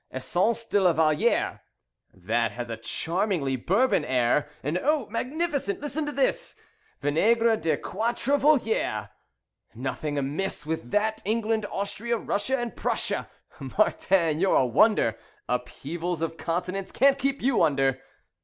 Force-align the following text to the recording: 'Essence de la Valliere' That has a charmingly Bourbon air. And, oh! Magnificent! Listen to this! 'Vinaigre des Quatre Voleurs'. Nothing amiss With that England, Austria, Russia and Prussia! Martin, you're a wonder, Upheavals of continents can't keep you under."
'Essence 0.11 0.65
de 0.65 0.81
la 0.81 0.93
Valliere' 0.93 1.59
That 2.11 2.53
has 2.53 2.71
a 2.71 2.77
charmingly 2.77 3.55
Bourbon 3.55 4.03
air. 4.03 4.49
And, 4.63 4.79
oh! 4.79 5.05
Magnificent! 5.11 5.79
Listen 5.79 6.07
to 6.07 6.11
this! 6.11 6.55
'Vinaigre 7.01 7.55
des 7.57 7.77
Quatre 7.77 8.35
Voleurs'. 8.37 9.09
Nothing 9.75 10.17
amiss 10.17 10.65
With 10.65 10.89
that 10.89 11.21
England, 11.23 11.67
Austria, 11.67 12.17
Russia 12.17 12.57
and 12.57 12.75
Prussia! 12.75 13.29
Martin, 13.59 14.39
you're 14.39 14.55
a 14.55 14.65
wonder, 14.65 15.19
Upheavals 15.47 16.23
of 16.23 16.35
continents 16.35 16.91
can't 16.91 17.19
keep 17.19 17.39
you 17.43 17.61
under." 17.61 18.01